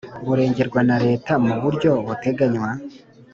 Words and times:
burengerwa 0.25 0.79
na 0.89 0.97
Leta 1.05 1.33
mu 1.45 1.53
buryo 1.63 1.91
buteganywa 2.05 2.69